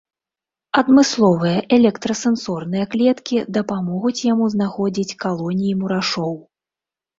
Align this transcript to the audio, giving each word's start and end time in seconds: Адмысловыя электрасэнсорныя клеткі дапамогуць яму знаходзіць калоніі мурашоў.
Адмысловыя 0.81 1.59
электрасэнсорныя 1.77 2.85
клеткі 2.95 3.37
дапамогуць 3.59 4.15
яму 4.33 4.49
знаходзіць 4.57 5.17
калоніі 5.27 5.79
мурашоў. 5.85 6.37